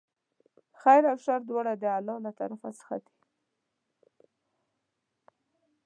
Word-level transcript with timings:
خیر 0.81 1.03
او 1.11 1.17
شر 1.23 1.39
دواړه 1.49 1.73
د 1.77 1.83
الله 1.97 2.17
له 2.25 2.31
طرفه 2.39 2.69
څخه 2.79 2.95
دي. 3.03 3.15